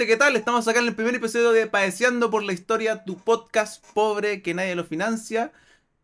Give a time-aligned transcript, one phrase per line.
[0.00, 0.34] gente, ¿qué tal?
[0.34, 4.54] Estamos acá en el primer episodio de Padeciendo por la Historia, tu podcast pobre que
[4.54, 5.52] nadie lo financia.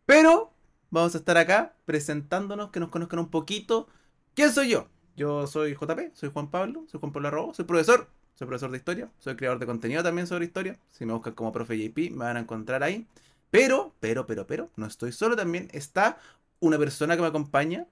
[0.04, 0.52] Pero
[0.90, 3.88] vamos a estar acá presentándonos, que nos conozcan un poquito.
[4.34, 4.88] ¿Quién soy yo?
[5.16, 8.76] Yo soy JP, soy Juan Pablo, soy Juan Pablo Arrobo, soy profesor, soy profesor de
[8.76, 10.78] historia, soy creador de contenido también sobre historia.
[10.90, 13.06] Si me buscan como profe JP, me van a encontrar ahí.
[13.50, 16.18] Pero, pero, pero, pero, no estoy solo, también está
[16.60, 17.86] una persona que me acompaña.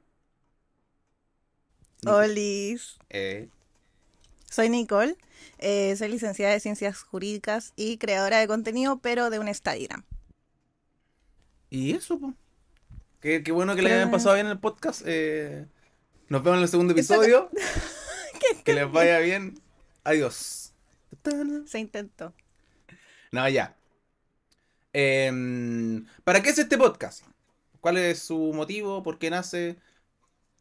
[2.05, 2.98] Olis.
[3.09, 3.48] Eh,
[4.54, 5.16] Soy Nicole,
[5.58, 10.04] eh, soy licenciada de Ciencias Jurídicas y creadora de contenido, pero de un Instagram.
[11.70, 12.34] y eso, po.
[13.20, 15.02] Qué, qué bueno que le hayan pasado bien el podcast.
[15.06, 15.66] eh,
[16.28, 17.50] nos vemos en el segundo episodio.
[18.64, 19.60] que les vaya bien.
[20.04, 20.72] Adiós.
[21.66, 22.32] Se intentó.
[23.32, 23.77] No, ya.
[24.92, 27.24] Em, ¿Para qué es este podcast?
[27.80, 29.02] ¿Cuál es su motivo?
[29.02, 29.78] ¿Por qué nace?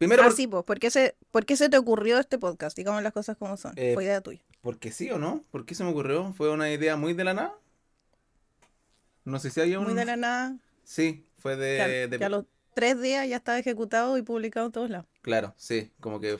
[0.03, 2.75] Primero, Ah, por- sí, pues, ¿por qué, se, ¿por qué se te ocurrió este podcast?
[2.77, 3.73] Digamos las cosas como son.
[3.77, 4.41] Eh, Fue idea tuya.
[4.61, 5.43] porque sí o no.
[5.51, 6.33] ¿Por qué se me ocurrió?
[6.33, 7.53] ¿Fue una idea muy de la nada?
[9.25, 9.85] No sé si había un...
[9.85, 10.57] Muy de la nada.
[10.83, 12.07] Sí, fue de...
[12.07, 15.05] de- que a los tres días ya estaba ejecutado y publicado en todos lados.
[15.21, 15.91] Claro, sí.
[15.99, 16.37] Como que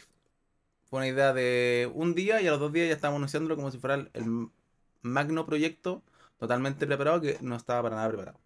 [0.89, 3.71] fue una idea de un día y a los dos días ya estábamos anunciándolo como
[3.71, 4.47] si fuera el, el
[5.01, 6.03] magno proyecto
[6.37, 8.39] totalmente preparado que no estaba para nada preparado.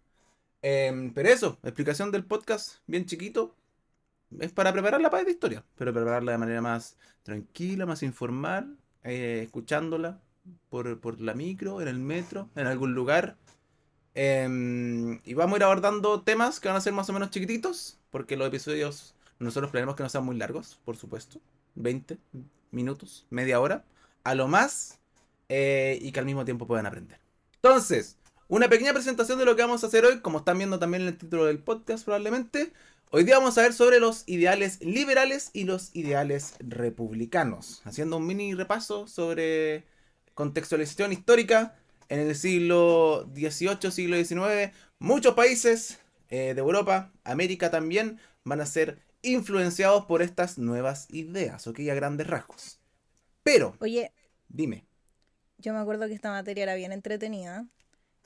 [0.62, 3.54] Em, pero eso, explicación del podcast bien chiquito.
[4.40, 8.76] Es para preparar la paz de historia, pero prepararla de manera más tranquila, más informal,
[9.04, 10.20] eh, escuchándola
[10.68, 13.36] por, por la micro, en el metro, en algún lugar.
[14.14, 17.98] Em, y vamos a ir abordando temas que van a ser más o menos chiquititos,
[18.10, 21.40] porque los episodios nosotros planeamos que no sean muy largos, por supuesto.
[21.76, 22.18] 20
[22.70, 23.84] minutos, media hora,
[24.24, 24.98] a lo más,
[25.48, 27.20] eh, y que al mismo tiempo puedan aprender.
[27.54, 28.18] Entonces,
[28.48, 31.08] una pequeña presentación de lo que vamos a hacer hoy, como están viendo también en
[31.08, 32.72] el título del podcast probablemente.
[33.10, 38.26] Hoy día vamos a ver sobre los ideales liberales y los ideales republicanos, haciendo un
[38.26, 39.84] mini repaso sobre
[40.34, 41.76] contextualización histórica
[42.08, 44.72] en el siglo XVIII, siglo XIX.
[44.98, 45.98] Muchos países
[46.30, 51.94] eh, de Europa, América también, van a ser influenciados por estas nuevas ideas, ok, a
[51.94, 52.80] grandes rasgos.
[53.42, 54.12] Pero, Oye,
[54.48, 54.86] dime,
[55.58, 57.66] yo me acuerdo que esta materia era bien entretenida.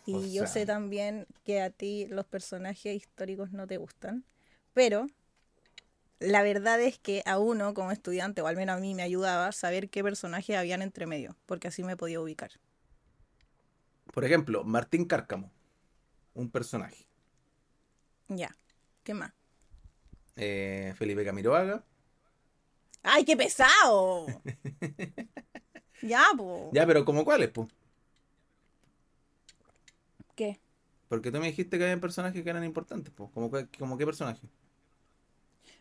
[0.06, 4.24] Y O yo sea- sé también que a ti los personajes históricos no te gustan.
[4.74, 5.06] Pero
[6.18, 9.50] la verdad es que a uno como estudiante, o al menos a mí me ayudaba
[9.52, 12.50] saber qué personajes habían entre medio, porque así me podía ubicar.
[14.12, 15.50] por ejemplo, Martín Cárcamo,
[16.34, 17.06] un personaje.
[18.28, 18.54] Ya,
[19.04, 19.32] ¿qué más?
[20.36, 21.82] Eh, Felipe Camiroaga.
[23.02, 24.26] ¡Ay, qué pesado!
[26.02, 26.70] ya, po.
[26.72, 27.68] Ya, pero ¿como cuáles, pues?
[30.34, 30.60] ¿Qué?
[31.08, 33.30] Porque tú me dijiste que había personajes que eran importantes, pues.
[33.30, 34.48] ¿Como, qué- como qué personaje?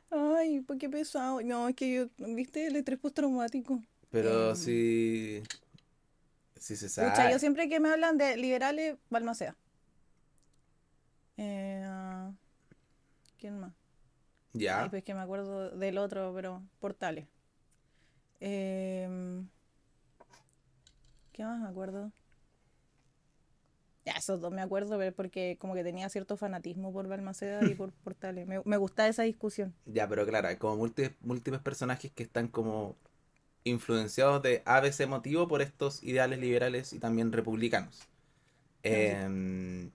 [0.10, 1.42] Ay, pues qué pesado.
[1.42, 2.68] No, es que yo, ¿viste?
[2.68, 3.82] El estrés postraumático.
[4.10, 4.56] Pero Em.
[4.56, 5.42] si...
[6.58, 7.10] Si se sabe.
[7.10, 9.58] Pucha, yo siempre que me hablan de liberales, Balmaceda.
[11.38, 12.32] Eh,
[13.38, 13.74] ¿Quién más?
[14.54, 14.84] Ya.
[14.84, 17.28] Ay, pues que me acuerdo del otro, pero Portales.
[18.42, 19.48] Em,
[21.34, 22.12] ¿Qué más me acuerdo?
[24.06, 27.76] Ya, esos dos me acuerdo, pero porque como que tenía cierto fanatismo por Balmaceda y
[27.76, 28.48] por Portales.
[28.48, 29.74] Me, me gustaba esa discusión.
[29.86, 32.98] Ya, pero claro, hay como múltiples, múltiples personajes que están como
[33.64, 38.00] influenciados de ABC motivo por estos ideales liberales y también republicanos.
[38.84, 39.92] Em,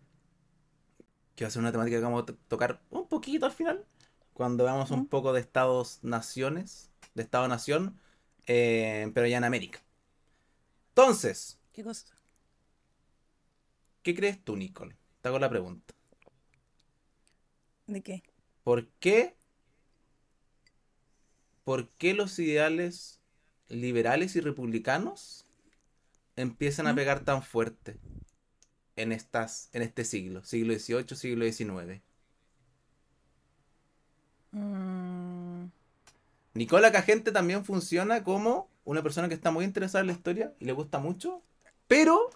[1.35, 3.85] que va a ser una temática que vamos a to- tocar un poquito al final,
[4.33, 7.99] cuando veamos un poco de estados-naciones, de Estado-nación,
[8.47, 9.81] eh, pero ya en América.
[10.97, 12.16] Entonces, ¿Qué cosa?
[14.07, 14.95] ¿Qué crees tú, Nicole?
[15.21, 15.93] Te hago la pregunta.
[17.89, 18.23] ¿De qué?
[18.63, 19.35] ¿Por qué?
[21.65, 23.19] ¿Por qué los ideales
[23.69, 25.45] liberales y republicanos
[26.37, 26.97] empiezan a ¿Mm?
[26.97, 27.99] pegar tan fuerte
[28.95, 32.01] en estas, en este siglo, siglo XVIII, siglo XIX?
[34.53, 35.65] Mm,
[36.55, 40.65] Nicola Cagente también funciona como una persona que está muy interesada en la historia y
[40.65, 41.43] le gusta mucho,
[41.89, 42.31] pero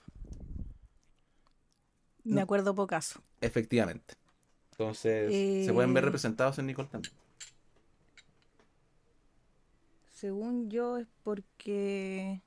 [2.30, 3.22] me acuerdo pocaso.
[3.40, 4.14] efectivamente.
[4.72, 6.06] Entonces, se pueden ver Eh.
[6.06, 7.14] representados en Nicole también.
[10.12, 12.42] Según yo es porque...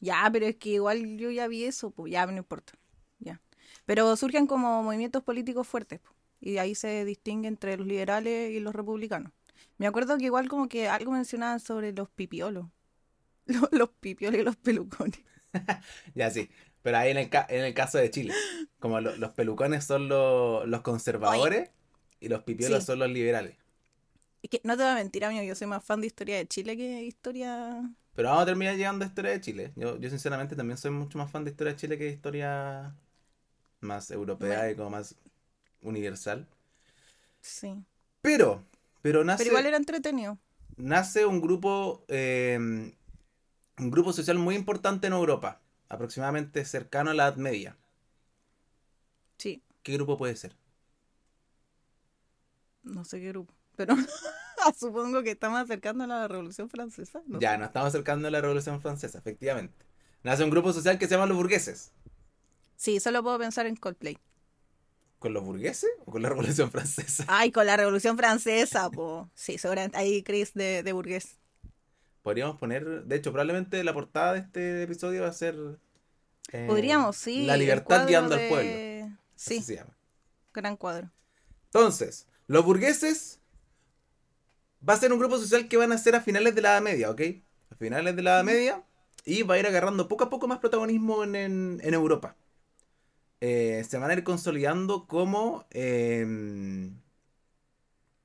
[0.00, 2.72] Ya, pero es que igual yo ya vi eso, pues ya no importa.
[3.18, 3.40] Ya.
[3.86, 6.10] Pero surgen como movimientos políticos fuertes, po,
[6.40, 9.32] y ahí se distingue entre los liberales y los republicanos.
[9.78, 12.66] Me acuerdo que igual como que algo mencionaban sobre los pipiolos.
[13.46, 15.20] Los, los pipiolos y los pelucones.
[16.14, 16.48] Ya sí,
[16.82, 18.34] pero ahí en el, ca- en el caso de Chile,
[18.78, 21.70] como lo- los pelucones son lo- los conservadores
[22.20, 22.86] y los pipiolos Sí.
[22.86, 23.56] son los liberales.
[24.42, 26.46] Es que no te voy a mentir, amigo, yo soy más fan de historia de
[26.48, 27.82] Chile que historia
[28.14, 29.72] Pero vamos a terminar llegando a Historia de Chile.
[29.76, 32.94] Yo, yo sinceramente también soy mucho más fan de Historia de Chile que de historia
[33.80, 35.14] más europea y como más
[35.82, 36.46] universal.
[37.40, 37.84] Sí.
[38.22, 38.62] Pero,
[39.02, 40.38] pero nace, Pero igual era entretenido.
[40.76, 47.24] nace un grupo, eh, un grupo social muy importante en Europa, aproximadamente cercano a la
[47.28, 47.76] Edad Media.
[49.38, 49.62] Sí.
[49.82, 50.56] ¿Qué grupo puede ser?
[52.82, 53.54] No sé qué grupo.
[53.76, 53.94] Pero
[54.78, 57.22] supongo que estamos acercando a la Revolución Francesa.
[57.26, 57.58] No ya, sé.
[57.58, 59.86] nos estamos acercando a la Revolución Francesa, efectivamente.
[60.22, 61.92] Nace un grupo social que se llama los burgueses.
[62.76, 64.18] Sí, solo puedo pensar en Coldplay.
[65.20, 67.24] ¿Con los burgueses o con la Revolución Francesa?
[67.26, 69.30] Ay, con la Revolución Francesa, po.
[69.34, 71.39] Sí, seguramente ahí Chris de, de burgués.
[72.22, 75.56] Podríamos poner, de hecho, probablemente la portada de este episodio va a ser...
[76.52, 77.46] eh, Podríamos, sí.
[77.46, 78.82] La libertad guiando al pueblo.
[79.36, 79.96] Sí, Así se llama.
[80.54, 81.10] gran cuadro.
[81.72, 83.40] Entonces, los burgueses
[84.88, 86.82] va a ser un grupo social que van a ser a finales de la Edad
[86.82, 87.20] Media, ¿ok?
[87.70, 88.84] A finales de la Edad Media
[89.24, 92.36] y va a ir agarrando poco a poco más protagonismo en, en- en Europa.
[93.40, 96.26] Eh, se van a ir consolidando como, eh,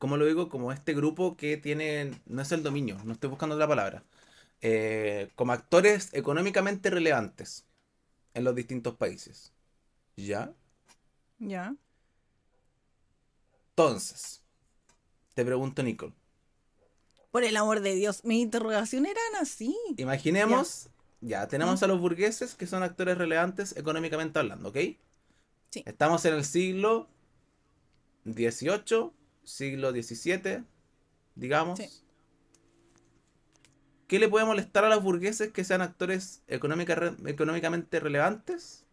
[0.05, 0.49] ¿cómo lo digo?
[0.49, 4.03] Como este grupo que tiene, no es el dominio, no estoy buscando la palabra,
[4.61, 7.65] eh, como actores económicamente relevantes
[8.35, 9.51] en los distintos países.
[10.15, 10.53] ¿Ya?
[11.39, 11.75] Ya.
[13.71, 14.43] Entonces,
[15.33, 16.13] te pregunto, Nicole.
[17.31, 19.75] Por el amor de Dios, mis interrogaciones eran así.
[19.97, 20.87] Imaginemos,
[21.19, 24.77] ya, tenemos a los burgueses que son actores relevantes económicamente hablando, ¿ok?
[25.71, 25.81] Sí.
[25.83, 27.09] Estamos en el siglo
[28.25, 29.09] XVIII,
[29.45, 30.63] siglo XVII,
[31.35, 31.79] digamos.
[31.79, 31.89] Sí.
[34.07, 38.85] ¿Qué le puede molestar a los burgueses que sean actores económica- re- económicamente relevantes?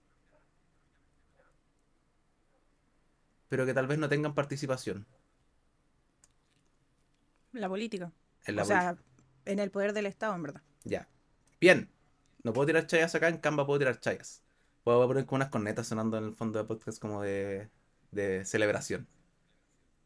[3.48, 5.06] Pero que tal vez no tengan participación
[7.52, 8.10] La política.
[8.46, 8.96] en la o sea,
[9.44, 10.62] en el poder del Estado, en verdad.
[10.84, 11.06] Ya.
[11.60, 11.90] Bien.
[12.44, 14.42] No puedo tirar chayas acá, en Canva puedo tirar chayas.
[14.82, 17.68] Puedo poner como unas cornetas sonando en el fondo de podcast como de,
[18.10, 19.06] de celebración.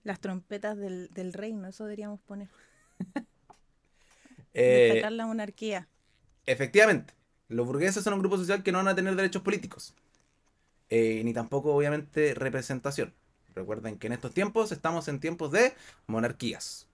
[0.06, 2.48] Las trompetas del, del reino, eso deberíamos poner.
[4.54, 5.88] Eh, Destacar la monarquía.
[6.46, 7.14] efectivamente,
[7.48, 9.94] los burgueses son un grupo social que no van a tener derechos políticos.
[10.90, 13.14] Eh, ni tampoco, obviamente, representación.
[13.54, 15.74] Recuerden que en estos tiempos estamos en tiempos de
[16.06, 16.88] monarquías.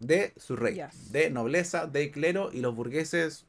[0.00, 0.76] De su rey.
[0.76, 1.12] Yes.
[1.12, 2.50] De nobleza, de clero.
[2.52, 3.46] Y los burgueses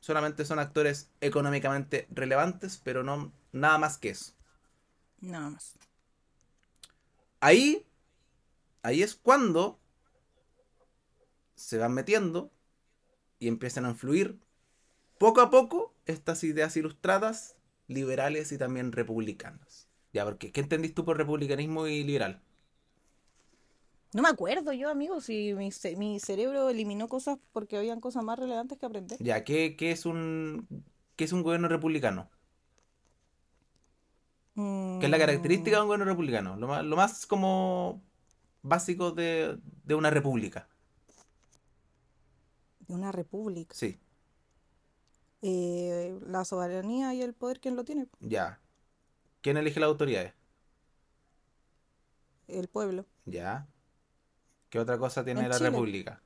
[0.00, 4.34] solamente son actores económicamente relevantes, pero no nada más que eso.
[5.20, 5.78] Nada más.
[7.40, 7.86] Ahí,
[8.82, 9.80] ahí es cuando
[11.54, 12.52] se van metiendo
[13.38, 14.40] y empiezan a influir
[15.18, 17.56] poco a poco estas ideas ilustradas,
[17.88, 19.88] liberales y también republicanas.
[20.12, 22.42] Ya, porque ¿qué entendís tú por republicanismo y liberal?
[24.12, 28.24] No me acuerdo yo, amigo, si mi, ce- mi cerebro eliminó cosas porque habían cosas
[28.24, 29.20] más relevantes que aprender.
[29.20, 30.68] Ya, ¿qué, qué es un
[31.16, 32.30] qué es un gobierno republicano?
[34.98, 36.56] ¿Qué es la característica de un gobierno republicano?
[36.56, 38.02] Lo más, lo más como
[38.68, 40.68] básico de, de una república.
[42.88, 43.76] De una república.
[43.76, 44.00] Sí,
[45.42, 48.08] Eh, la soberanía y el poder, ¿quién lo tiene?
[48.20, 48.60] ya.
[49.42, 50.34] ¿Quién elige las autoridades?
[52.48, 53.06] El pueblo.
[53.26, 53.68] Ya.
[54.70, 55.70] ¿Qué otra cosa tiene En la Chile.
[55.70, 56.22] República?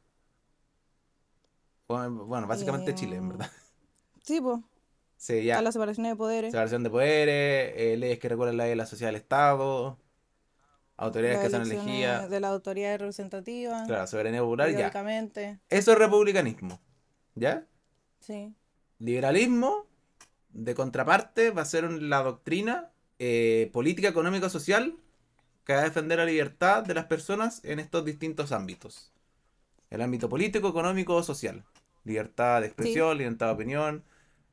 [1.88, 3.50] Bueno, básicamente Chile, en Eh, verdad.
[4.25, 4.61] Sí, pues.
[5.16, 5.54] Sí, ya.
[5.54, 6.52] Está la separación de poderes.
[6.52, 10.00] Separación de poderes, eh, leyes que regulan la vida de la sociedad del Estado,
[11.00, 13.85] autoridades las que son elegidas, de la autoridad representativa.
[13.87, 15.59] claro, soberanía popular, ya.
[15.71, 16.78] Eso es republicanismo,
[17.35, 17.66] ¿ya?
[18.21, 18.54] Sí.
[18.99, 19.87] Liberalismo,
[20.50, 24.97] de contraparte, va a ser la doctrina eh, política, económica, social
[25.64, 29.12] que va a defender la libertad de las personas en estos distintos ámbitos.
[29.88, 31.64] El ámbito político, económico o social.
[32.04, 34.04] Libertad de expresión, libertad de opinión,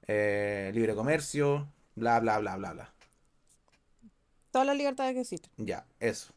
[0.07, 2.93] eh, libre comercio, bla, bla, bla, bla, bla.
[4.51, 5.51] Todas las libertades que existen.
[5.57, 6.33] Ya, eso.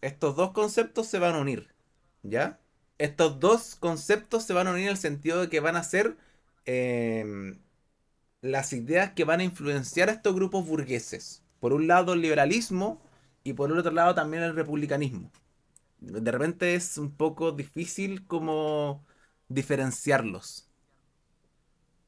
[0.00, 1.74] Estos dos conceptos se van a unir,
[2.22, 2.60] ¿ya?
[2.98, 6.16] Estos dos conceptos se van a unir en el sentido de que van a ser
[6.66, 7.58] em,
[8.42, 11.42] las ideas que van a influenciar a estos grupos burgueses.
[11.60, 13.00] Por un lado el liberalismo
[13.44, 15.32] y por el otro lado también el republicanismo.
[16.00, 19.04] De repente es un poco difícil como
[19.48, 20.68] diferenciarlos.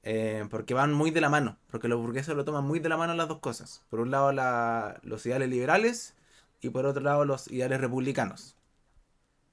[0.02, 2.96] Eh, porque van muy de la mano, porque los burgueses lo toman muy de la
[2.96, 3.84] mano las dos cosas.
[3.90, 6.14] Por un lado la- los ideales liberales
[6.60, 8.56] y por otro lado los ideales republicanos.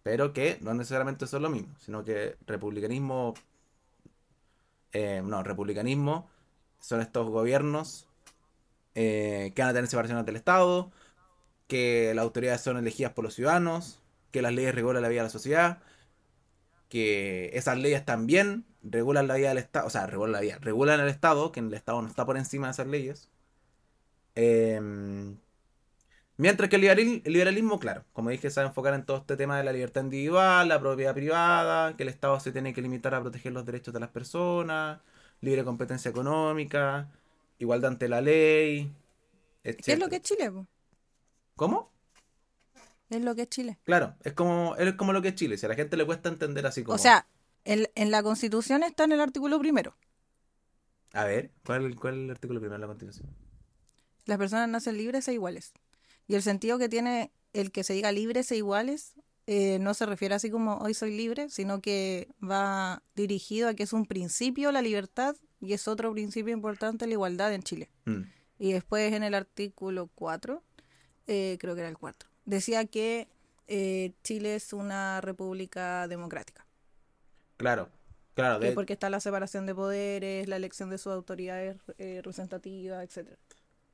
[0.04, 3.34] Pero que no necesariamente son lo mismo, sino que republicanismo,
[4.94, 6.30] eh, no, republicanismo
[6.80, 8.08] son estos gobiernos
[8.96, 10.92] eh, que van a tener separaciones del Estado,
[11.68, 14.00] que las autoridades son elegidas por los ciudadanos,
[14.32, 15.80] que las leyes regulan la vida de la sociedad,
[16.90, 21.00] que esas leyes también regulan la vida del Estado, o sea, regulan la vida, regulan
[21.00, 23.30] el Estado, que el Estado no está por encima de esas leyes.
[24.36, 25.38] Em,
[26.38, 29.58] mientras que el liberalismo, claro, como dije, se va a enfocar en todo este tema
[29.58, 33.22] de la libertad individual, la propiedad privada, que el Estado se tiene que limitar a
[33.22, 35.00] proteger los derechos de las personas,
[35.42, 37.10] libre competencia económica,
[37.60, 38.92] igualdad ante la ley,
[39.64, 39.82] etc.
[39.84, 40.52] ¿Qué es lo que es Chile?
[41.56, 41.92] ¿Cómo?
[43.10, 43.78] Es lo que es Chile.
[43.84, 45.58] Claro, es como, es como lo que es Chile.
[45.58, 46.96] Si a la gente le cuesta entender así como.
[46.96, 47.28] O sea,
[47.64, 49.96] en la Constitución está en el artículo primero.
[51.14, 53.30] A ver, ¿cuál, ¿cuál es el artículo primero de la Constitución?
[54.26, 55.74] Las personas nacen libres e iguales.
[56.28, 59.14] Y el sentido que tiene el que se diga libres e iguales
[59.50, 63.84] eh, no se refiere así como hoy soy libre, sino que va dirigido a que
[63.84, 67.90] es un principio la libertad y es otro principio importante la igualdad en Chile.
[68.04, 68.24] Mm.
[68.60, 70.62] Y después en el artículo 4,
[71.28, 73.30] eh, creo que era el 4, decía que
[73.68, 76.66] eh, Chile es una república democrática.
[77.56, 77.90] Claro,
[78.34, 78.60] claro.
[78.60, 78.74] De...
[78.74, 83.38] Porque está la separación de poderes, la elección de sus autoridades representativas, etcétera.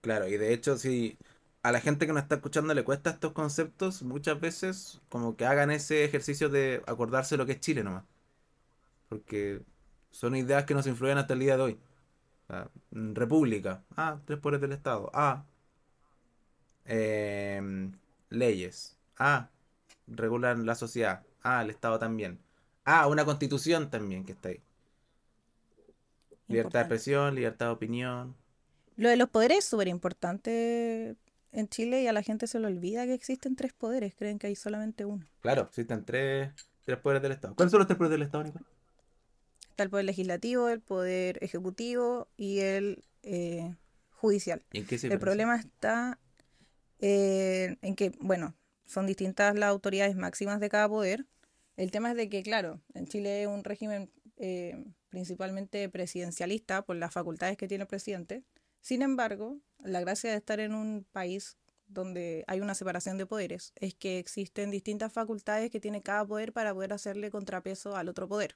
[0.02, 1.18] Claro, y de hecho, si
[1.64, 5.46] a la gente que nos está escuchando le cuesta estos conceptos, muchas veces como que
[5.46, 8.04] hagan ese ejercicio de acordarse lo que es Chile nomás.
[9.10, 9.62] Porque
[10.12, 11.80] son ideas que nos influyen hasta el día de hoy.
[12.92, 13.84] república.
[13.98, 15.10] Ah, tres poderes del Estado.
[15.14, 15.46] Ah,
[16.86, 17.92] Em,
[18.30, 18.98] leyes.
[19.18, 19.50] Ah,
[20.08, 21.24] regulan la sociedad.
[21.42, 22.40] Ah, el Estado también.
[22.86, 24.62] Ah, una constitución también que está ahí.
[26.48, 28.36] Libertad de expresión, libertad de opinión.
[28.96, 31.16] Lo de los poderes es súper importante
[31.54, 34.16] en Chile y a la gente se le olvida que existen tres poderes.
[34.16, 35.26] Creen que hay solamente uno.
[35.42, 36.52] Claro, existen tres,
[36.84, 37.56] tres poderes del Estado.
[37.56, 38.68] ¿Cuáles son los tres poderes del Estado, Nicolás?
[39.70, 43.74] Está el poder legislativo, el poder ejecutivo y el eh,
[44.12, 44.64] judicial.
[44.72, 46.20] en qué el problema está
[47.00, 48.56] eh, en que, bueno,
[48.86, 51.26] son distintas las autoridades máximas de cada poder.
[51.76, 56.96] El tema es de que, claro, en Chile es un régimen eh, principalmente presidencialista por
[56.96, 58.44] las facultades que tiene el presidente.
[58.82, 63.74] Sin embargo, la gracia de estar en un país donde hay una separación de poderes
[63.76, 68.28] es que existen distintas facultades que tiene cada poder para poder hacerle contrapeso al otro
[68.28, 68.56] poder.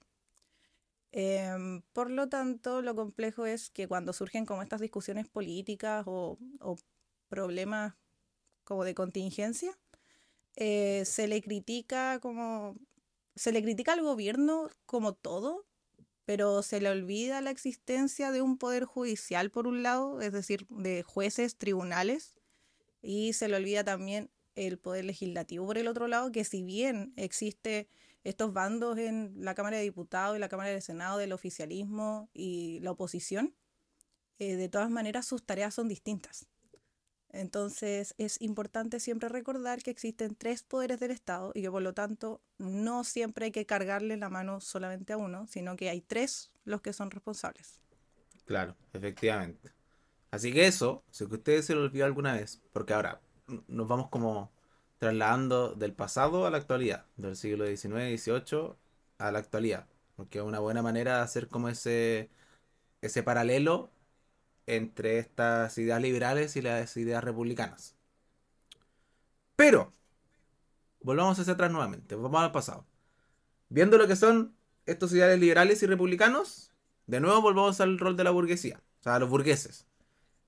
[1.11, 6.37] Em, por lo tanto, lo complejo es que cuando surgen como estas discusiones políticas o,
[7.29, 7.95] problemas
[8.63, 9.77] como de contingencia,
[10.55, 12.75] eh, se le critica como
[13.35, 15.66] se le critica al gobierno como todo,
[16.27, 20.67] pero se le olvida la existencia de un poder judicial por un lado, es decir,
[20.67, 22.35] de jueces, tribunales,
[23.01, 27.13] y se le olvida también el poder legislativo por el otro lado, que si bien
[27.15, 27.87] existe
[28.25, 32.81] estos bandos en la Cámara de Diputados y la Cámara de Senado del oficialismo y
[32.81, 33.55] la oposición,
[34.37, 36.49] eh, de todas maneras sus tareas son distintas.
[37.37, 41.93] Entonces es importante siempre recordar que existen tres poderes del Estado y que por lo
[41.93, 46.51] tanto no siempre hay que cargarle la mano solamente a uno, sino que hay tres
[46.65, 47.79] los que son responsables.
[48.45, 49.71] Claro, efectivamente.
[50.31, 53.21] Así que eso, si ustedes se lo olvidó alguna vez, porque ahora
[53.67, 54.51] nos vamos como
[54.97, 58.73] trasladando del pasado a la actualidad, del siglo XIX, XVIII
[59.19, 62.31] a la actualidad, porque es una buena manera de hacer como ese,
[63.01, 63.91] ese paralelo
[64.67, 67.95] entre estas ideas liberales y las ideas republicanas.
[69.55, 69.93] Pero,
[71.01, 72.85] volvamos hacia atrás nuevamente, vamos al pasado.
[73.69, 74.55] Viendo lo que son
[74.85, 76.71] estos ideales liberales y republicanos,
[77.07, 79.87] de nuevo volvamos al rol de la burguesía, o sea, a los burgueses.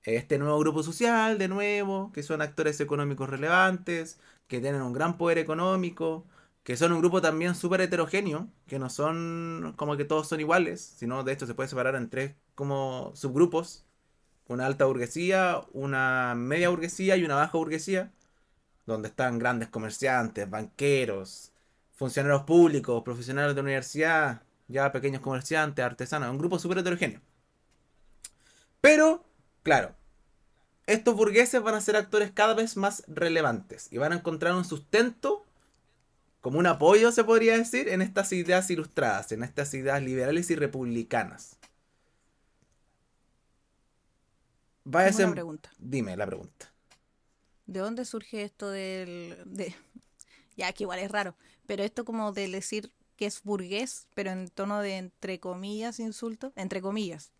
[0.04, 5.18] Este nuevo grupo social, de nuevo, que son actores económicos relevantes, que tienen un gran
[5.18, 6.26] poder económico,
[6.62, 10.80] que son un grupo también súper heterogéneo, que no son como que todos son iguales,
[10.80, 13.86] sino de hecho se puede separar en tres como subgrupos,
[14.50, 18.10] una alta burguesía, una media burguesía y una baja burguesía,
[18.84, 21.52] donde están grandes comerciantes, banqueros,
[21.94, 27.20] funcionarios públicos, profesionales de universidad, ya pequeños comerciantes, artesanos, un grupo súper heterogéneo.
[28.80, 29.24] Pero,
[29.62, 29.94] claro,
[30.86, 34.64] estos burgueses van a ser actores cada vez más relevantes y van a encontrar un
[34.64, 35.46] sustento,
[36.40, 40.56] como un apoyo se podría decir, en estas ideas ilustradas, en estas ideas liberales y
[40.56, 41.56] republicanas.
[44.92, 45.30] Va a ser...
[45.30, 45.70] pregunta.
[45.78, 46.72] Dime la pregunta.
[47.66, 49.36] ¿De dónde surge esto del...
[49.46, 49.74] De...
[50.56, 54.48] Ya, que igual es raro, pero esto como de decir que es burgués, pero en
[54.48, 57.32] tono de entre comillas insulto, entre comillas.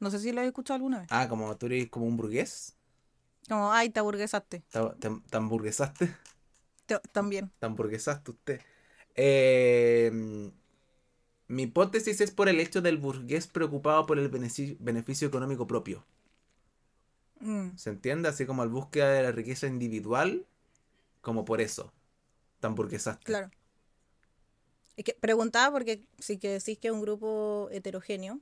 [0.00, 1.08] No sé si lo he escuchado alguna vez.
[1.10, 2.74] Ah, como tú eres como un burgués.
[3.48, 4.64] Como, ay, te burguesaste.
[4.70, 6.16] ¿Te, hamburguesaste?
[7.12, 7.52] también.
[7.60, 8.60] Te hamburguesaste usted.
[9.14, 10.10] Eh,
[11.46, 16.04] mi hipótesis es por el hecho del burgués preocupado por el beneficio económico propio.
[17.40, 17.76] Mm.
[17.76, 18.28] ¿Se entiende?
[18.28, 20.46] Así como al búsqueda de la riqueza individual,
[21.20, 21.92] como por eso.
[22.60, 23.24] Tan burguesaste.
[23.24, 23.50] Claro.
[24.96, 28.40] Es que preguntaba porque si que decís que es un grupo heterogéneo,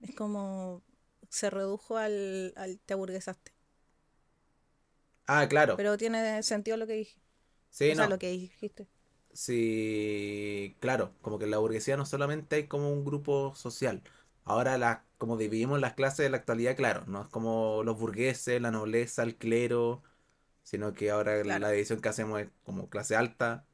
[0.00, 0.82] es como
[1.28, 3.52] se redujo al, al te aburguesaste.
[5.26, 5.76] Ah, claro.
[5.76, 7.20] Pero tiene sentido lo que dije.
[7.70, 8.10] sí, o sea, no.
[8.10, 8.88] lo que dijiste.
[9.32, 14.02] Sí, claro, como que en la burguesía no solamente hay como un grupo social.
[14.44, 18.60] Ahora la, como dividimos las clases de la actualidad, claro, no es como los burgueses,
[18.60, 20.02] la nobleza, el clero,
[20.64, 21.60] sino que ahora Claro.
[21.60, 23.64] la división que hacemos es como clase alta,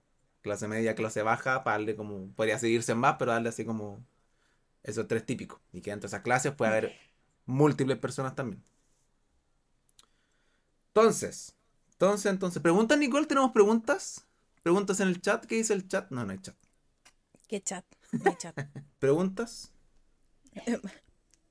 [0.42, 4.04] clase media, clase baja, para darle como, podría seguirse en más, pero darle así como
[4.84, 5.60] esos tres típicos.
[5.72, 6.96] Y que entre esas clases puede haber
[7.46, 8.62] múltiples personas también.
[10.88, 11.54] Entonces,
[11.92, 14.26] entonces, entonces, preguntas, Nicole, ¿tenemos preguntas?
[14.62, 15.46] ¿Preguntas en el chat?
[15.46, 16.10] ¿Qué dice el chat?
[16.10, 16.56] No, no hay chat.
[17.48, 17.84] ¿Qué chat?
[18.12, 18.56] No hay chat.
[18.98, 19.72] ¿Preguntas?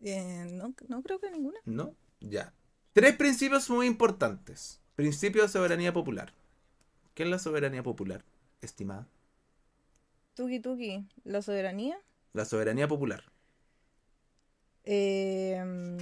[0.10, 1.60] Eh, no, no creo que ninguna.
[1.66, 1.94] ¿No?
[2.20, 2.54] Ya.
[2.94, 4.80] Tres principios muy importantes.
[4.96, 6.34] Principio de soberanía popular.
[7.14, 8.24] ¿Qué es la soberanía popular,
[8.62, 9.08] estimada?
[10.36, 11.98] Tuki Tuki, la soberanía.
[12.34, 13.24] La soberanía popular.
[14.84, 15.98] Eh,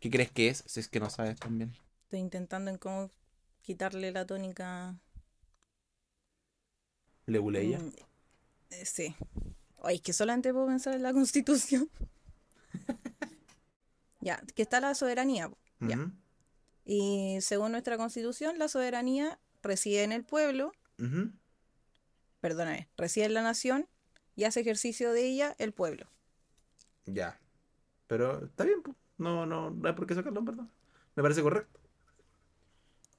[0.00, 0.64] ¿Qué crees que es?
[0.66, 1.72] Si es que no sabes también.
[2.04, 3.10] estoy intentando en cómo
[3.62, 4.98] quitarle la tónica.
[7.26, 7.78] Leguleya.
[7.78, 7.92] Mm,
[8.70, 9.14] eh, sí.
[9.82, 11.88] Ay, es que solamente puedo pensar en la constitución.
[14.26, 15.52] Ya, que está la soberanía.
[15.78, 16.10] Ya.
[16.84, 21.30] Y según nuestra constitución, la soberanía reside en el pueblo, ujú.
[22.40, 23.86] perdóname, reside en la nación
[24.34, 26.08] y hace ejercicio de ella el pueblo.
[27.04, 27.38] Ya.
[28.08, 28.82] Pero está bien.
[29.16, 30.66] No, no, no hay por qué sacarlo, verdad.
[31.14, 31.78] Me parece correcto.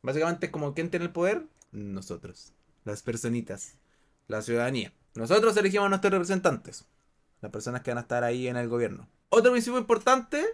[0.02, 1.48] Básicamente es como ¿quién tiene el poder?
[1.72, 2.52] Nosotros.
[2.84, 3.78] Las personitas.
[4.28, 4.92] La ciudadanía.
[5.16, 6.86] Nosotros elegimos a nuestros representantes.
[7.40, 9.08] Las personas que van a estar ahí en el gobierno.
[9.30, 10.46] Otro principio importante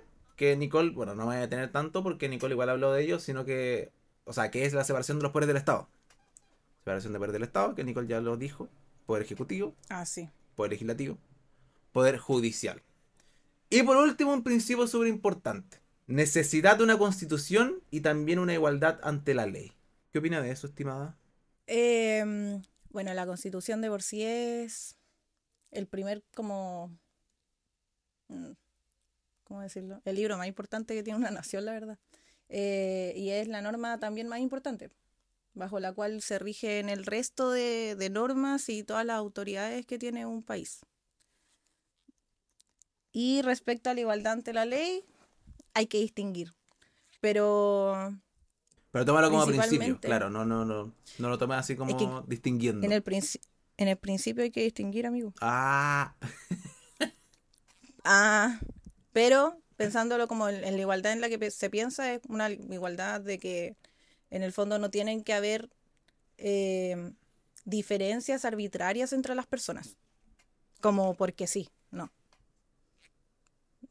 [0.43, 3.17] que Nicole, bueno, no me voy a tener tanto porque Nicole igual habló de ello,
[3.17, 3.93] sino que,
[4.25, 5.87] o sea, que es la separación de los poderes del Estado.
[6.79, 8.67] Separación de poderes del Estado, que Nicole ya lo dijo.
[9.05, 10.29] Poder ejecutivo, Ah, sí.
[10.55, 11.17] poder legislativo,
[11.93, 12.81] poder judicial.
[13.69, 15.79] Y por último, un principio súper importante.
[16.07, 19.71] Necesidad de una constitución y también una igualdad ante la ley.
[20.11, 21.17] ¿Qué opina de eso, estimada?
[21.67, 24.97] Em, bueno, la constitución de por sí es
[25.71, 26.91] el primer como...
[29.43, 30.01] ¿Cómo decirlo?
[30.05, 31.99] El libro más importante que tiene una nación, la verdad.
[32.49, 34.91] Eh, y es la norma también más importante,
[35.53, 39.97] bajo la cual se rigen el resto de, de normas y todas las autoridades que
[39.99, 40.81] tiene un país.
[43.11, 45.05] Y respecto a la igualdad ante la ley,
[45.73, 46.53] hay que distinguir.
[47.21, 48.13] Pero
[48.91, 52.85] Pero tómalo como principio, claro, no, no, no, no lo tomes así como que distinguiendo.
[52.85, 53.03] en el,
[53.77, 55.33] en el principio hay que distinguir, amigo.
[55.41, 56.15] Ah,
[58.05, 58.59] Ah,
[59.13, 63.39] pero pensándolo como en, la igualdad en la que se piensa, es una igualdad de
[63.39, 63.77] que
[64.29, 65.69] en el fondo no tienen que haber
[66.37, 67.13] eh,
[67.65, 69.95] diferencias arbitrarias entre las personas,
[70.81, 72.11] como porque sí, no.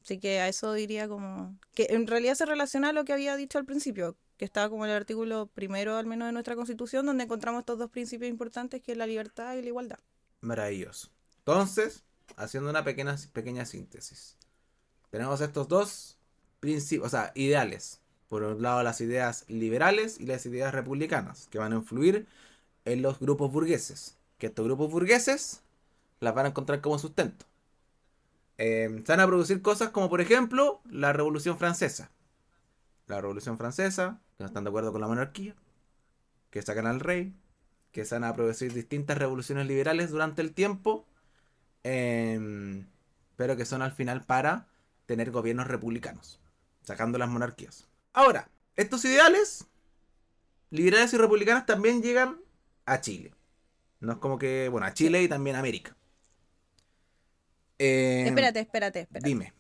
[0.03, 3.37] Así que a eso diría como que en realidad se relaciona a lo que había
[3.37, 7.25] dicho al principio, que estaba como el artículo primero al menos de nuestra constitución, donde
[7.25, 9.99] encontramos estos dos principios importantes, que es la libertad y la igualdad.
[10.41, 11.09] maravilloso.
[11.39, 12.05] Entonces,
[12.37, 14.37] haciendo una pequeña, pequeña síntesis.
[15.13, 16.17] Tenemos estos dos
[16.59, 18.01] principios, o sea, ideales.
[18.29, 22.27] Por un lado, las ideas liberales y las ideas republicanas, que van a influir
[22.87, 24.17] en los grupos burgueses.
[24.39, 25.61] Que estos grupos burgueses
[26.21, 27.45] las van a encontrar como sustento.
[28.57, 32.11] Eh, se van a producir cosas como, por ejemplo, la Revolución Francesa.
[33.07, 35.55] La Revolución Francesa, que no están de acuerdo con la monarquía,
[36.51, 37.35] que sacan al rey,
[37.93, 41.05] que se van a producir distintas revoluciones liberales durante el tiempo,
[41.83, 42.87] em,
[43.37, 44.72] pero que son al final para
[45.07, 46.41] tener gobiernos republicanos,
[46.83, 47.89] sacando las monarquías.
[48.13, 49.67] Ahora, estos ideales,
[50.71, 52.41] liberales y republicanos, también llegan
[52.87, 53.35] a Chile.
[54.01, 55.97] No es como que, bueno, a Chile y también a América.
[57.79, 59.29] Em, Espérate, espérate, espérate.
[59.29, 59.53] Dime.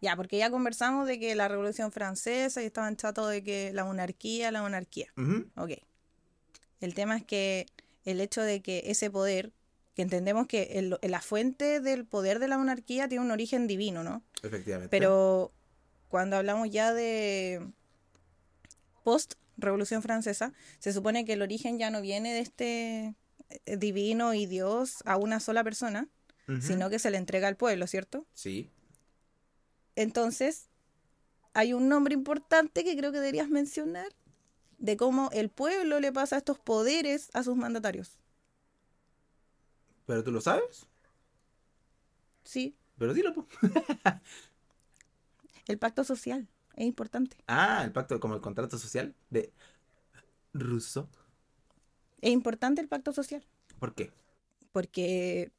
[0.00, 3.84] Ya, porque ya conversamos de que la Revolución Francesa y estaban chatos de que la
[3.84, 5.12] monarquía, la monarquía.
[5.16, 5.70] Ujú, Ok.
[6.80, 7.66] El tema es que
[8.04, 9.52] el hecho de que ese poder,
[9.94, 14.02] que entendemos que el- la fuente del poder de la monarquía tiene un origen divino,
[14.02, 14.22] ¿no?
[14.42, 14.88] Efectivamente.
[14.90, 15.52] Pero
[16.08, 17.66] cuando hablamos ya de
[19.02, 23.14] post Revolución Francesa, se supone que el origen ya no viene de este
[23.66, 26.08] eh, divino y Dios a una sola persona,
[26.60, 28.26] sino que se le entrega al pueblo, ¿cierto?
[28.34, 28.68] Sí.
[29.96, 30.68] Entonces,
[31.52, 34.08] hay un nombre importante que creo que deberías mencionar
[34.78, 38.18] de cómo el pueblo le pasa estos poderes a sus mandatarios.
[40.06, 40.86] ¿Pero tú lo sabes?
[42.44, 43.34] Sí, Pero dilo,
[45.66, 47.36] el pacto social es importante.
[47.46, 49.52] Ah, el pacto, como el contrato social de
[50.52, 51.08] Rousseau.
[52.20, 53.44] Es importante el pacto social.
[53.78, 54.12] ¿Por qué?
[54.72, 55.52] Porque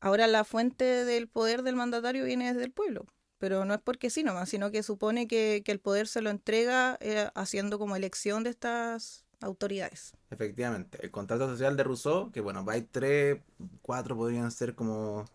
[0.00, 3.06] ahora la fuente del poder del mandatario viene desde el pueblo.
[3.38, 6.30] Pero no es porque sí nomás, sino que supone que, que el poder se lo
[6.30, 10.14] entrega eh, haciendo como elección de estas autoridades.
[10.30, 10.98] Efectivamente.
[11.02, 13.38] El contrato social de Rousseau, que bueno, hay tres,
[13.82, 15.26] cuatro podrían ser como...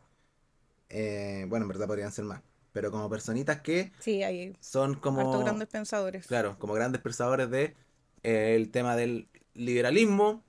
[0.90, 2.42] eh, bueno, en verdad podrían ser más.
[2.74, 5.40] Pero como personitas que Sí, hay son como...
[5.40, 6.28] grandes pensadores.
[6.28, 7.76] Claro, como grandes pensadores de
[8.24, 10.44] eh, el tema del liberalismo,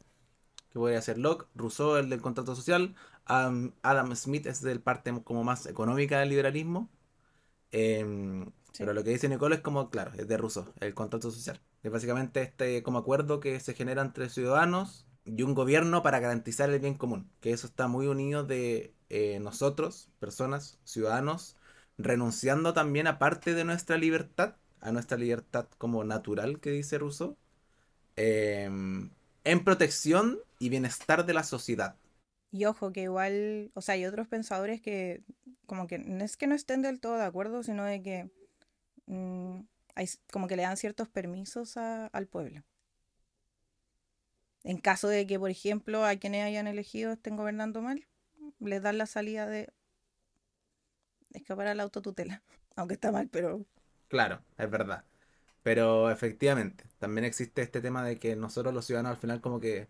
[0.71, 2.95] que podría ser Locke, Rousseau el del contrato social,
[3.25, 6.91] Adam, Adam Smith es del parte como más económica del liberalismo.
[7.71, 8.85] Em, Sí.
[8.85, 11.61] Pero lo que dice Nicole es como, claro, es de Rousseau, el contrato social.
[11.83, 16.71] Es básicamente este como acuerdo que se genera entre ciudadanos y un gobierno para garantizar
[16.71, 17.29] el bien común.
[17.41, 21.57] Que eso está muy unido de eh, nosotros, personas, ciudadanos,
[21.97, 27.37] renunciando también a parte de nuestra libertad, a nuestra libertad como natural que dice Rousseau,
[28.15, 29.11] em,
[29.43, 31.97] en protección y bienestar de la sociedad.
[32.53, 35.25] Y ojo, que igual, o sea, hay otros pensadores que
[35.67, 38.31] como que no es que no estén del todo de acuerdo, sino de que
[39.09, 39.61] mm,
[39.97, 42.63] hay, como que le dan ciertos permisos a- al pueblo.
[44.63, 48.07] En caso de que, por ejemplo, a quienes hayan elegido estén gobernando mal,
[48.61, 49.73] les dan la salida de
[51.33, 52.43] escapar a la autotutela.
[52.77, 53.65] Aunque está mal, pero
[54.09, 55.05] Claro, es verdad.
[55.63, 59.89] Pero efectivamente, también existe este tema de que nosotros los ciudadanos al final como que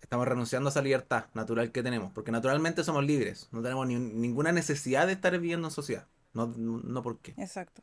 [0.00, 3.96] estamos renunciando a esa libertad natural que tenemos, porque naturalmente somos libres, no tenemos ni-
[3.96, 7.34] ninguna necesidad de estar viviendo en sociedad, no, no, no por qué.
[7.36, 7.82] exacto.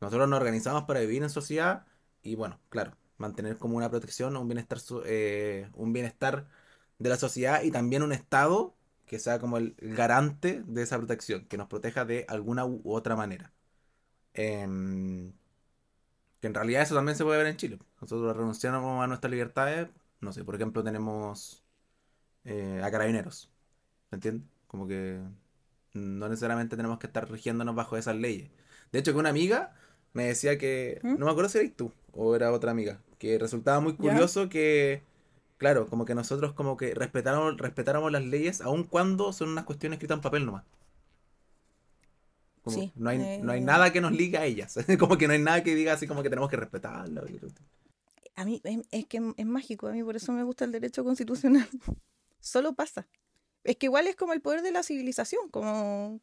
[0.00, 1.86] Nosotros nos organizamos para vivir en sociedad
[2.22, 6.48] y bueno, claro, mantener como una protección, un bienestar, eh, un bienestar
[6.98, 8.74] de la sociedad y también un Estado
[9.06, 13.16] que sea como el garante de esa protección, que nos proteja de alguna u otra
[13.16, 13.52] manera.
[14.34, 15.32] Em,
[16.40, 17.78] que en realidad eso también se puede ver en Chile.
[18.00, 19.88] Nosotros renunciamos a nuestras libertades,
[20.20, 21.64] no sé, por ejemplo tenemos
[22.44, 23.50] eh, a carabineros,
[24.10, 24.48] ¿me entiendes?
[24.66, 25.20] Como que
[25.94, 28.50] no necesariamente tenemos que estar rigiéndonos bajo esas leyes.
[28.92, 29.74] De hecho, que una amiga
[30.12, 31.18] me decía que, ¿Mm?
[31.18, 33.98] no me acuerdo si eres tú o era otra amiga, que resultaba muy ¿Ya?
[33.98, 35.02] curioso que,
[35.58, 39.96] claro, como que nosotros como que respetáramos, respetáramos las leyes aun cuando son unas cuestiones
[39.96, 40.64] escritas en papel nomás.
[42.62, 44.76] Como Sí, no hay, no hay eh, nada que nos ligue a ellas.
[44.98, 47.22] como que no hay nada que diga así como que tenemos que respetarlo.
[48.36, 51.04] A mí es, es que es mágico, a mí por eso me gusta el derecho
[51.04, 51.68] constitucional.
[52.40, 53.06] Solo pasa.
[53.64, 56.20] Es que igual es como el poder de la civilización, como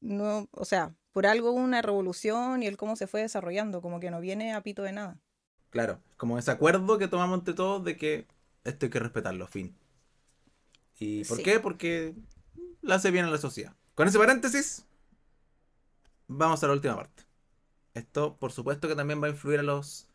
[0.00, 4.10] no, o sea, por algo una revolución y el cómo se fue desarrollando, como que
[4.10, 5.16] no viene a pito de nada.
[5.70, 8.26] Claro, como ese acuerdo que tomamos entre todos de que
[8.64, 9.74] esto hay que respetarlo, fin.
[10.98, 11.42] ¿Y por Sí.
[11.42, 11.58] qué?
[11.58, 12.14] Porque
[12.82, 13.74] le hace bien a la sociedad.
[13.94, 14.84] Con ese paréntesis,
[16.28, 17.22] vamos a la última parte.
[17.94, 20.06] Esto, por supuesto, que también va a influir a los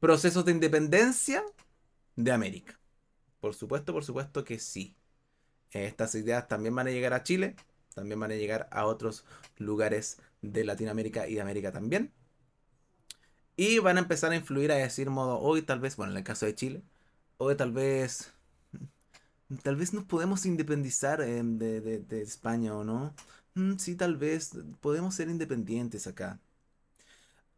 [0.00, 1.44] procesos de independencia
[2.16, 2.80] de América.
[3.38, 4.96] Por supuesto, por supuesto que sí.
[5.72, 7.54] Estas ideas también van a llegar a Chile,
[7.94, 9.24] también van a llegar a otros
[9.58, 12.12] lugares de Latinoamérica y de América también.
[13.56, 16.24] Y van a empezar a influir a decir modo, hoy tal vez, bueno, en el
[16.24, 16.82] caso de Chile,
[17.38, 18.32] hoy tal vez,
[19.62, 21.42] tal vez nos podemos independizar de,
[21.80, 23.14] de- de España o no.
[23.54, 24.50] Mm, sí, tal vez
[24.80, 26.40] podemos ser independientes acá.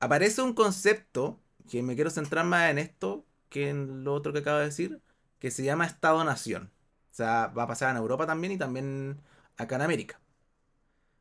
[0.00, 4.40] Aparece un concepto que me quiero centrar más en esto que en lo otro que
[4.40, 5.00] acabo de decir,
[5.38, 6.72] que se llama Estado-Nación.
[7.12, 9.20] O sea, va a pasar en Europa también y también
[9.56, 10.20] acá en América.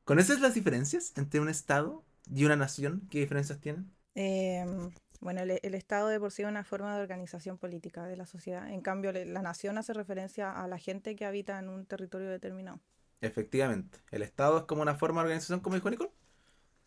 [0.06, 3.08] ¿Conoces las diferencias entre un Estado y una nación?
[3.10, 3.90] ¿Qué diferencias tienen?
[4.16, 8.18] Em, bueno, el, el Estado de por sí es una forma de organización política de
[8.18, 8.70] la sociedad.
[8.70, 12.80] En cambio, la nación hace referencia a la gente que habita en un territorio determinado.
[13.22, 16.12] Efectivamente, el Estado es como una forma de organización, como dijo Nicole,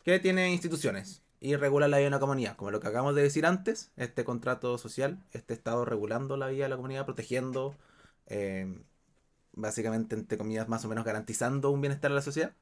[0.05, 2.57] que tiene instituciones y regula la vida de una comunidad.
[2.57, 6.65] Como lo que acabamos de decir antes, este contrato social, este Estado regulando la vida
[6.65, 7.75] de la comunidad, protegiendo,
[8.27, 8.79] eh,
[9.53, 12.53] básicamente, entre comillas, más o menos garantizando un bienestar a la sociedad,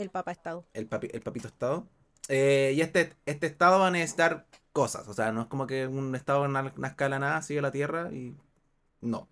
[0.00, 0.64] El Papa Estado.
[0.72, 1.86] el, el papito Estado.
[2.28, 5.86] Eh, y este, este Estado va a necesitar cosas, o sea, no es como que
[5.86, 8.36] un Estado na- nazca de la nada, sigue la tierra y
[9.00, 9.28] no.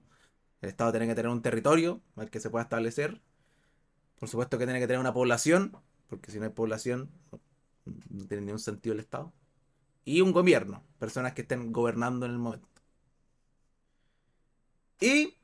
[0.61, 3.21] El Estado tiene que tener un territorio al que se pueda establecer.
[4.19, 5.77] Por supuesto que tiene que tener una población,
[6.09, 7.11] porque si no hay población,
[8.11, 9.33] no tiene ningún sentido el Estado.
[10.05, 12.69] Y un gobierno, personas que estén gobernando en el momento.
[15.01, 15.37] Y,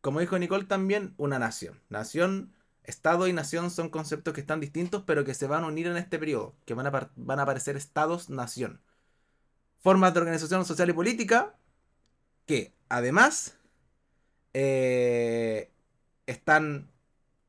[0.00, 1.80] como dijo Nicole también, una nación.
[1.88, 2.52] Nación,
[2.84, 5.96] Estado y nación son conceptos que están distintos, pero que se van a unir en
[5.96, 8.80] este periodo, que van a, van a aparecer estados-nación.
[9.82, 11.54] Formas de organización social y política
[12.46, 13.56] que, además,
[14.54, 15.70] eh,
[16.26, 16.88] están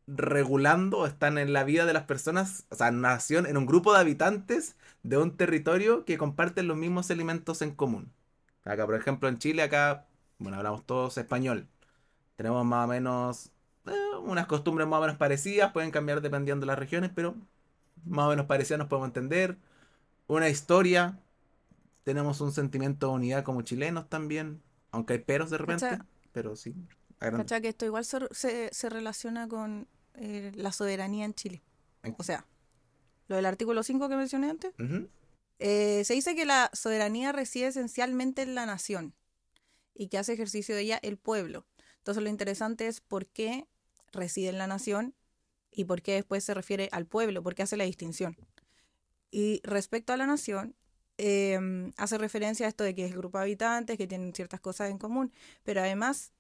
[0.08, 4.00] regulando, están en la vida de las personas, o sea, nación, en un grupo de
[4.00, 8.12] habitantes de un territorio que comparten los mismos elementos en común.
[8.66, 10.08] Acá, por ejemplo, en Chile, acá,
[10.40, 11.68] bueno, hablamos todos español.
[12.36, 13.52] Tenemos más o menos
[13.88, 13.92] eh,
[14.24, 17.36] unas costumbres más o menos parecidas, pueden cambiar dependiendo de las regiones, pero
[18.06, 19.58] más o menos parecidas nos podemos entender.
[20.28, 21.20] Una historia,
[22.04, 26.56] tenemos un sentimiento de unidad como chilenos también, aunque hay peros de repente, Cacha- pero
[26.56, 26.74] sí.
[27.20, 27.62] ¿Cachai?
[27.62, 31.62] Que esto igual se, se, se relaciona con eh, la soberanía en Chile.
[32.18, 32.46] O sea,
[33.28, 34.74] lo del artículo 5 que mencioné antes.
[35.60, 39.14] Eh, se dice que la soberanía reside esencialmente en la nación
[39.94, 41.66] y que hace ejercicio de ella el pueblo.
[42.00, 43.68] Entonces lo interesante es por qué
[44.14, 45.14] reside en la nación
[45.72, 48.38] y por qué después se refiere al pueblo, por qué hace la distinción.
[49.32, 50.76] Y respecto a la nación,
[51.18, 51.60] eh,
[51.98, 54.90] hace referencia a esto de que es el grupo de habitantes, que tienen ciertas cosas
[54.90, 55.32] en común,
[55.64, 56.32] pero además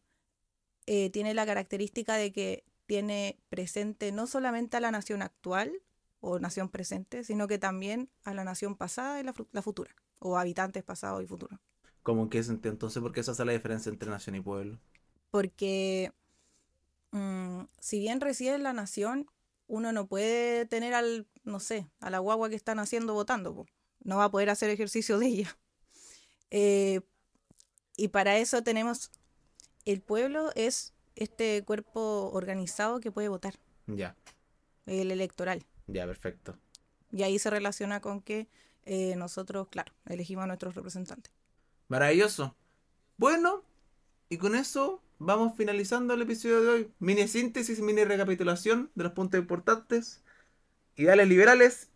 [0.86, 5.72] eh, tiene la característica de que tiene presente no solamente a la nación actual
[6.20, 10.84] o nación presente, sino que también a la nación pasada y la, futura, o habitantes
[10.84, 11.60] pasados y futuros.
[12.02, 14.80] Como que sentido entonces, ¿por qué esa hace la diferencia entre nación y pueblo?
[15.32, 16.12] Porque
[17.14, 19.28] mm, si bien reside en la nación,
[19.68, 23.66] uno no puede tener al, no sé, a la guagua que está naciendo votando, po.
[24.04, 25.58] no va a poder hacer ejercicio de ella.
[26.56, 27.02] Eh,
[27.98, 29.10] y para eso tenemos,
[29.86, 33.56] el pueblo es este cuerpo organizado que puede votar,
[33.88, 34.16] Ya,
[34.86, 35.66] el electoral.
[35.88, 36.60] ya, perfecto.
[37.12, 38.50] Y ahí se relaciona con que
[38.86, 41.34] eh, nosotros, claro, elegimos a nuestros representantes.
[41.88, 42.56] Maravilloso.
[43.18, 43.64] Bueno,
[44.30, 46.92] y con eso vamos finalizando el episodio de hoy.
[47.00, 50.24] Mini síntesis, mini recapitulación de los puntos importantes.
[50.96, 51.90] Ideales liberales,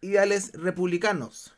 [0.00, 1.54] ideales republicanos.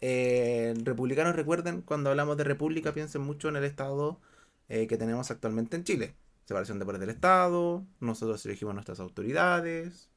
[0.00, 4.20] Eh, republicanos, recuerden, cuando hablamos de república, piensen mucho en el Estado
[4.68, 6.14] eh, que tenemos actualmente en Chile.
[6.44, 10.08] Separación de poderes del Estado, nosotros elegimos nuestras autoridades,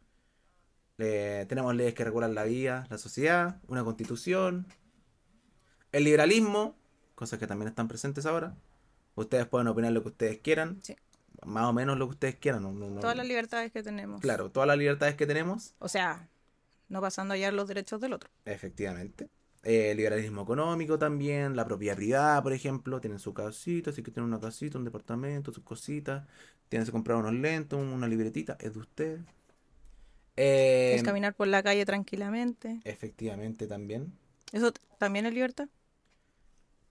[0.97, 4.67] eh, tenemos leyes que regulan la vida, la sociedad, una constitución,
[5.91, 6.75] el liberalismo,
[7.15, 8.55] cosas que también están presentes ahora.
[9.15, 10.95] Ustedes pueden opinar lo que ustedes quieran, Sí.
[11.45, 12.63] más o menos lo que ustedes quieran.
[12.63, 14.21] no- no- no- Todas las libertades que tenemos.
[14.21, 16.27] Claro, todas las libertades que tenemos, O sea,
[16.89, 18.29] no pasando allá los derechos del otro.
[18.45, 19.29] efectivamente.
[19.65, 24.27] Eh, liberalismo económico también, la propiedad privada, por ejemplo, tienen su casita, así que tienen
[24.27, 26.27] una casita, un departamento, sus cositas,
[26.67, 29.19] tienen que comprar unos lentes, un- una libretita, es de usted.
[30.35, 32.81] Eh, es caminar por la calle tranquilamente.
[32.83, 34.11] efectivamente también.
[34.51, 35.69] ¿Eso también es libertad?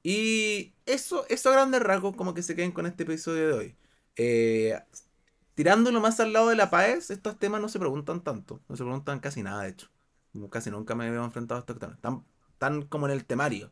[0.02, 3.76] Y eso, eso a grandes rasgos, como que se queden con este episodio de hoy.
[4.16, 4.78] Eh,
[5.54, 8.60] tirándolo más al lado de la PAES, estos temas no se preguntan tanto.
[8.68, 9.90] No se preguntan casi nada, de hecho.
[10.50, 12.00] Casi nunca me veo enfrentado a estos temas.
[12.00, 12.24] Tan,
[12.58, 13.70] tan como en el temario.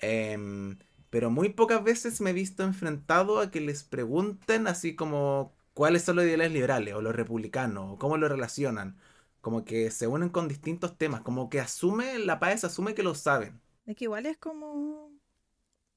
[0.00, 0.78] Em,
[1.10, 6.02] pero muy pocas veces me he visto enfrentado a que les pregunten así como cuáles
[6.02, 8.98] son los ideales liberales o los republicanos, o cómo lo relacionan.
[9.40, 13.14] Como que se unen con distintos temas, como que asume, la PAES asume que lo
[13.14, 13.60] saben.
[13.86, 15.17] Es que igual es como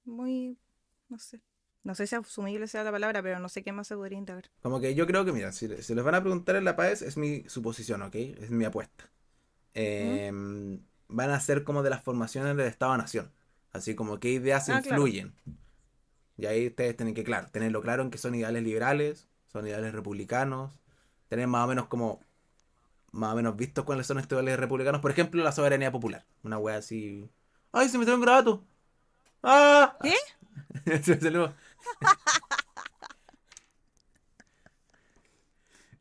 [0.05, 0.57] muy,
[1.09, 1.41] no sé.
[1.83, 4.51] No sé si asumible sea la palabra, pero no sé qué más se podría integrar.
[4.61, 7.01] Como que yo creo que, mira, si, si les van a preguntar en la PAES,
[7.01, 8.15] es mi suposición, ¿ok?
[8.15, 9.09] Es mi apuesta.
[9.73, 10.31] Eh,
[11.13, 13.31] Van a ser como de las formaciones del Estado-Nación.
[13.73, 15.01] Así como qué ideas Ah, claro.
[15.01, 15.33] influyen.
[16.37, 19.93] Y ahí ustedes tienen que, claro, tenerlo claro en que son ideales liberales, son ideales
[19.93, 20.79] republicanos,
[21.29, 22.19] tener más o menos como,
[23.11, 25.01] más o menos vistos cuáles son estos ideales republicanos.
[25.01, 26.25] Por ejemplo, la soberanía popular.
[26.43, 27.29] Una wea así...
[27.71, 28.65] ¡Ay, se me salió un grabato!
[29.43, 29.97] ¡Ah!
[30.01, 30.13] ¿Qué?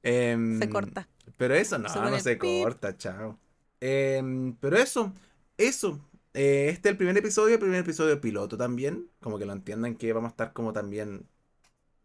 [0.02, 1.08] Em, Se corta.
[1.36, 2.62] Pero eso no, Se no se pip.
[2.64, 3.38] corta, chao.
[3.80, 5.12] Em, pero eso,
[5.56, 6.00] eso.
[6.34, 9.08] Eh, este es el primer episodio, el primer episodio piloto también.
[9.20, 11.28] Como que lo entiendan que vamos a estar como también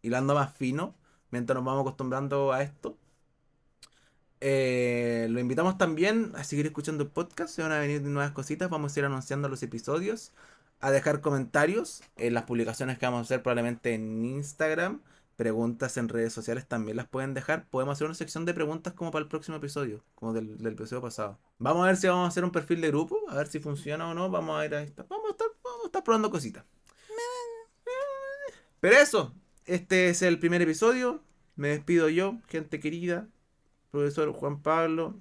[0.01, 0.95] hilando más fino
[1.31, 2.97] mientras nos vamos acostumbrando a esto.
[4.41, 7.53] Eh, lo invitamos también a seguir escuchando el podcast.
[7.55, 8.69] Se van a venir nuevas cositas.
[8.69, 10.33] Vamos a ir anunciando los episodios.
[10.85, 15.01] A dejar comentarios en las publicaciones que vamos a hacer probablemente en Instagram.
[15.35, 17.67] Preguntas en redes sociales también las pueden dejar.
[17.69, 21.39] Podemos hacer una sección de preguntas como para el próximo episodio, como del, episodio pasado.
[21.57, 24.07] Vamos a ver si vamos a hacer un perfil de grupo, a ver si funciona
[24.07, 24.29] o no.
[24.29, 26.63] Vamos a ir a esta- Vamos a estar, vamos a estar probando cositas.
[28.79, 29.33] Pero eso,
[29.65, 31.23] este es el primer episodio.
[31.55, 33.27] Me despido yo, gente querida.
[33.89, 35.19] Profesor Juan Pablo.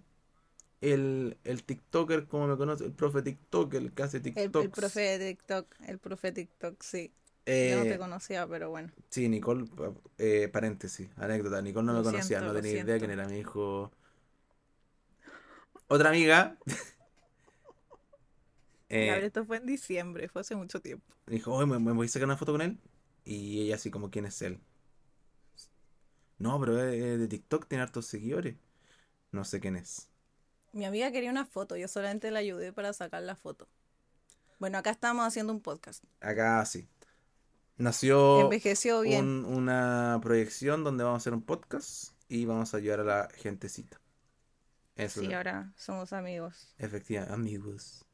[0.93, 4.65] El, el TikToker, como me conoce, el profe TikToker, el que hace El, TikToks.
[4.65, 7.13] el profe de TikTok, el profe TikTok, sí.
[7.47, 8.91] Eh, Yo no te conocía, pero bueno.
[9.11, 9.65] Sí, Nicole,
[10.19, 11.63] eh, paréntesis, anécdota.
[11.63, 13.93] Nicole no Lo me conocía, siento, no tenía idea quién era mi hijo.
[15.89, 16.57] Otra amiga
[18.89, 21.07] eh, pero esto fue en diciembre, fue hace mucho tiempo.
[21.27, 22.79] dijo, oye, ¿me, me voy a sacar una foto con él?
[23.25, 24.61] Y ella así como, ¿quién es él?
[26.39, 28.57] No, pero es de TikTok, tiene hartos seguidores.
[29.33, 30.11] No sé quién es.
[30.75, 33.69] Mi amiga quería una foto, yo solamente la ayudé para sacar la foto.
[34.59, 36.03] Bueno, acá estamos haciendo un podcast.
[36.21, 36.89] Acá sí.
[37.77, 39.25] nació Envejeció bien.
[39.25, 43.29] un- una proyección donde vamos a hacer un podcast y vamos a ayudar a la
[43.37, 44.01] gentecita.
[44.97, 45.35] Eso Sí, es.
[45.35, 46.75] ahora somos amigos.
[46.79, 48.05] Efectivamente, amigos.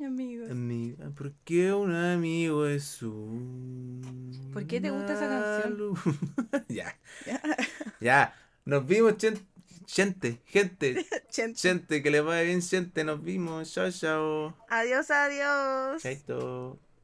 [0.00, 0.50] Amigos.
[0.50, 4.50] Amiga, ¿por qué un amigo es un...
[4.52, 5.76] ¿Por qué te gusta esa canción?
[5.78, 6.00] luz?
[6.68, 6.98] ya,
[8.00, 8.34] ya.
[8.64, 9.46] Nos vimos, chen-
[9.86, 11.04] gente, gente,
[11.54, 13.04] gente, que le vaya bien, gente.
[13.04, 13.72] Nos vimos.
[13.72, 14.54] Chao, chao.
[14.68, 16.02] Adiós, adiós.
[16.02, 16.91] Chaito.